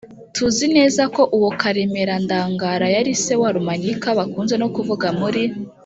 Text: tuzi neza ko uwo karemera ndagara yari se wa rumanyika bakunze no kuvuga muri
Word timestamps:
tuzi 0.35 0.65
neza 0.77 1.03
ko 1.15 1.21
uwo 1.37 1.49
karemera 1.61 2.13
ndagara 2.25 2.87
yari 2.95 3.13
se 3.23 3.33
wa 3.41 3.49
rumanyika 3.55 4.07
bakunze 4.19 4.55
no 4.61 4.67
kuvuga 4.75 5.07
muri 5.19 5.43